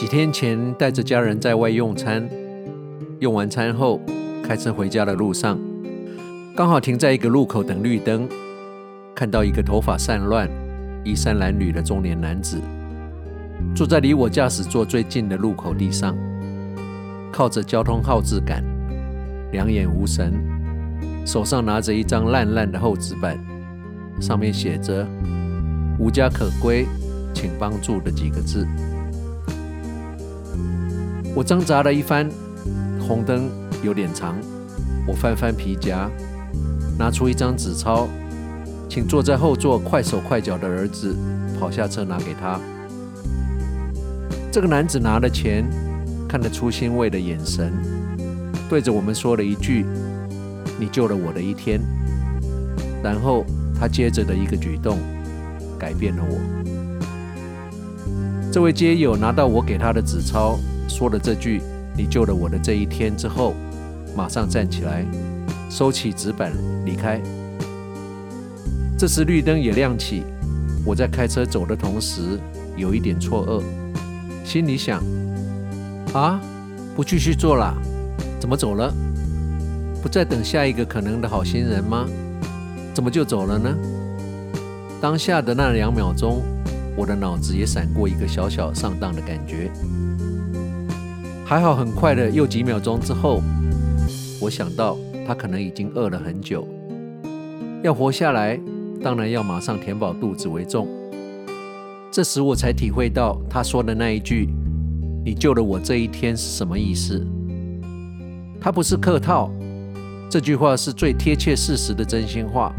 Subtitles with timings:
[0.00, 2.26] 几天前带着家人在外用餐，
[3.18, 4.00] 用完餐后
[4.42, 5.60] 开车回家的路上，
[6.56, 8.26] 刚好停在一个路口等绿灯，
[9.14, 10.48] 看到一个头发散乱、
[11.04, 12.58] 衣衫褴褛的中年男子，
[13.74, 16.16] 坐在离我驾驶座最近的路口地上，
[17.30, 18.64] 靠着交通号志杆，
[19.52, 20.32] 两眼无神，
[21.26, 23.38] 手上拿着一张烂烂的厚纸板，
[24.18, 25.06] 上面写着
[26.00, 26.86] “无家可归，
[27.34, 28.66] 请帮助”的几个字。
[31.34, 32.28] 我挣扎了一番，
[33.00, 33.48] 红灯
[33.82, 34.36] 有点长，
[35.06, 36.10] 我翻翻皮夹，
[36.98, 38.08] 拿出一张纸钞，
[38.88, 41.16] 请坐在后座快手快脚的儿子
[41.58, 42.58] 跑下车拿给他。
[44.50, 45.64] 这个男子拿了钱，
[46.28, 47.72] 看得出欣慰的眼神，
[48.68, 49.86] 对着我们说了一句
[50.80, 51.80] ：“你救了我的一天。”
[53.02, 53.46] 然后
[53.78, 54.98] 他接着的一个举动，
[55.78, 56.36] 改变了我。
[58.50, 60.58] 这位街友拿到我给他的纸钞。
[60.90, 61.62] 说了这句
[61.96, 63.54] “你救了我的这一天”之后，
[64.16, 65.06] 马上站起来，
[65.70, 66.52] 收起纸板
[66.84, 67.20] 离开。
[68.98, 70.24] 这时绿灯也亮起，
[70.84, 72.38] 我在开车走的同时
[72.76, 73.62] 有一点错愕，
[74.44, 75.00] 心里想：
[76.12, 76.40] 啊，
[76.96, 77.72] 不继续做了？
[78.40, 78.92] 怎么走了？
[80.02, 82.06] 不再等下一个可能的好心人吗？
[82.92, 83.74] 怎么就走了呢？
[85.00, 86.42] 当下的那两秒钟，
[86.96, 89.70] 我的脑子也闪过一个小小上当的感觉。
[91.50, 93.42] 还好，很快的，又几秒钟之后，
[94.40, 96.64] 我想到他可能已经饿了很久，
[97.82, 98.56] 要活下来，
[99.02, 100.86] 当然要马上填饱肚子为重。
[102.08, 104.48] 这时我才体会到他说的那一句
[105.26, 107.26] “你救了我这一天”是什么意思。
[108.60, 109.50] 他不是客套，
[110.30, 112.72] 这句话是最贴切事实的真心话，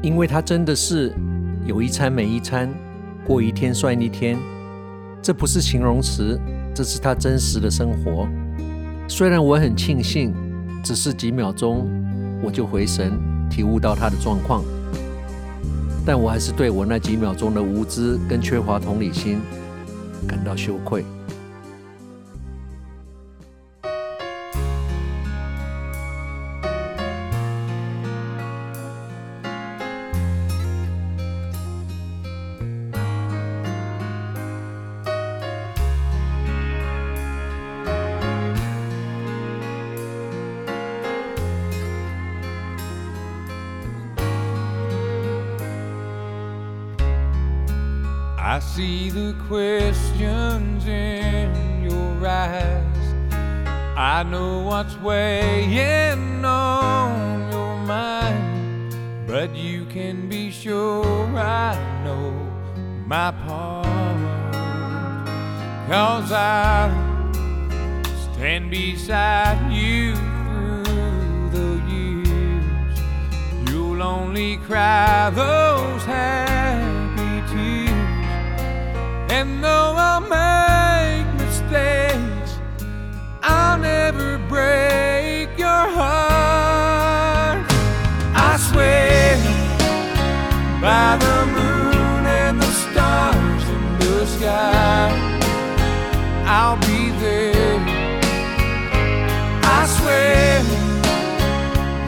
[0.00, 1.12] 因为他真的是
[1.66, 2.72] 有一餐没一餐，
[3.26, 4.38] 过一天算一天，
[5.20, 6.40] 这不是形容词。
[6.74, 8.28] 这是他真实的生活。
[9.08, 10.34] 虽然我很庆幸，
[10.82, 11.88] 只是几秒钟
[12.42, 13.12] 我就回神，
[13.50, 14.64] 体悟到他的状况，
[16.06, 19.40] 但我还是对我那几秒钟的无知跟缺乏同理心
[20.26, 21.04] 感到羞愧。
[48.52, 53.06] I see the questions in your eyes.
[53.96, 58.94] I know what's weighing on your mind,
[59.26, 62.30] but you can be sure I know
[63.06, 63.86] my part.
[65.88, 66.90] Cause I
[68.34, 70.14] stand beside you
[70.84, 73.00] through the years.
[73.70, 75.71] You'll only cry those
[79.42, 82.60] And though I'll make mistakes,
[83.42, 87.66] I'll never break your heart.
[88.36, 89.36] I swear
[90.80, 95.10] by the moon and the stars in the sky,
[96.46, 97.80] I'll be there.
[99.64, 100.62] I swear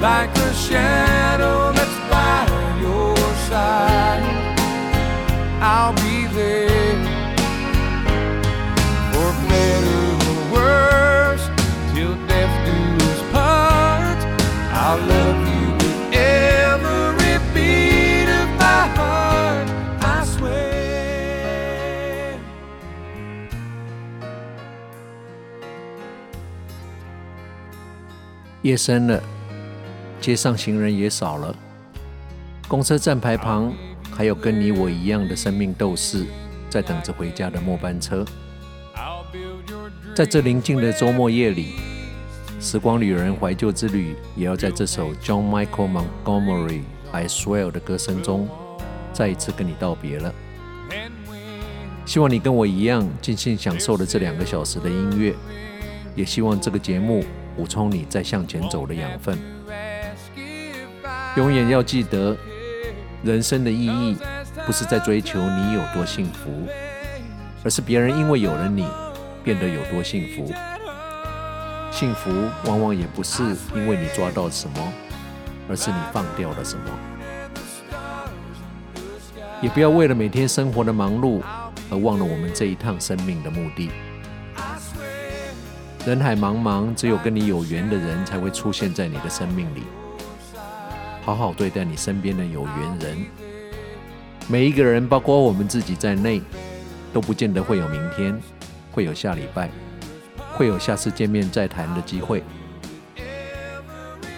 [0.00, 2.46] like a shadow that's by
[2.80, 3.16] your
[3.48, 4.22] side,
[5.60, 7.13] I'll be there.
[28.64, 29.22] 夜深了，
[30.22, 31.54] 街上行人也少了，
[32.66, 33.70] 公车站牌旁
[34.10, 36.24] 还有跟你我一样的生命斗士，
[36.70, 38.24] 在等着回家的末班车。
[40.16, 41.74] 在这宁静的周末夜里，
[42.58, 45.90] 时光旅人怀旧之旅也要在这首 John Michael
[46.24, 48.48] Montgomery I Swear 的歌声中，
[49.12, 50.34] 再一次跟你道别了。
[52.06, 55.34] 希望你跟我一样尽兴享受了这两个小时的音乐，
[56.16, 57.22] 也希望这个节目
[57.56, 59.38] 补充你再向前走的养分。
[61.36, 62.36] 永远要记得，
[63.22, 64.16] 人生的意义
[64.66, 66.66] 不是在追求你有多幸福，
[67.64, 68.86] 而是别人因为有了你，
[69.42, 70.52] 变得有多幸福。
[71.90, 72.30] 幸福
[72.66, 73.42] 往往也不是
[73.74, 74.92] 因为你抓到什么，
[75.68, 76.84] 而是你放掉了什么。
[79.62, 81.40] 也不要为了每天生活的忙碌
[81.90, 83.90] 而忘了我们这一趟生命的目的。
[86.06, 89.84] 人海茫茫，只有跟你有缘的人才会出现在你的生命里。
[91.22, 93.24] 好好对待你身边的有缘人。
[94.46, 96.42] 每一个人，包括我们自己在内，
[97.10, 98.38] 都不见得会有明天，
[98.92, 99.70] 会有下礼拜，
[100.52, 102.42] 会有下次见面再谈的机会。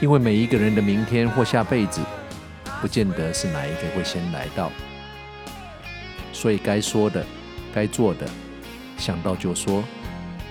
[0.00, 2.00] 因为每一个人的明天或下辈子，
[2.80, 4.70] 不见得是哪一个会先来到。
[6.32, 7.26] 所以该说的、
[7.74, 8.24] 该做的，
[8.96, 9.82] 想到就说，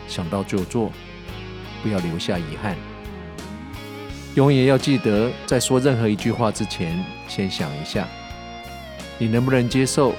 [0.08, 0.92] 想到就做。
[1.84, 2.76] 不要留下遗憾。
[4.34, 8.08] 永远要记得，在说任何一句话之前，先想一下，
[9.18, 10.14] 你能不能接受？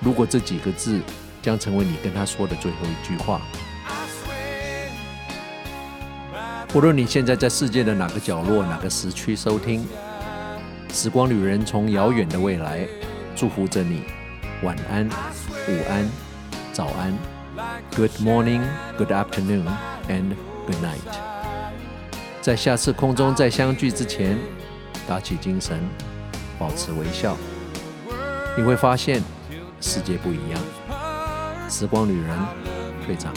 [0.00, 1.00] 如果这几个字
[1.40, 3.40] 将成为你跟他说的最后一句话。
[6.74, 9.86] 无论你现在在世界的哪个角落、哪个时区收听，
[10.90, 12.88] 时光旅人从遥远的未来
[13.36, 14.02] 祝福着你。
[14.62, 15.06] 晚安、
[15.68, 16.08] 午安、
[16.72, 17.31] 早安。
[17.94, 18.62] Good morning,
[18.96, 19.66] good afternoon,
[20.08, 20.34] and
[20.66, 21.00] Good night，
[22.40, 24.38] 在下次空中再相聚之前，
[25.06, 25.78] 打起精神，
[26.58, 27.36] 保持微笑，
[28.56, 29.22] 你会发现
[29.82, 31.68] 世界不一样。
[31.68, 32.38] 时光旅人，
[33.06, 33.30] 队长。